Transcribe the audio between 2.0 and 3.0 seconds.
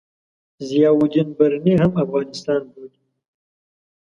افغانستان بولي.